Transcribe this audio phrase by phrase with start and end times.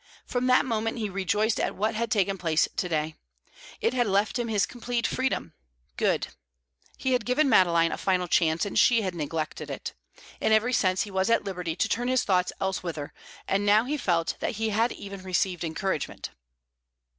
[0.25, 3.17] From that moment he rejoiced at what had taken place to day.
[3.81, 5.53] It had left him his complete freedom.
[5.95, 6.29] Good;
[6.97, 9.93] he had given Madeline a final chance, and she had neglected it.
[10.39, 13.13] In every sense he was at liberty to turn his thoughts elsewhither,
[13.47, 16.31] and now he felt that he had even received encouragement.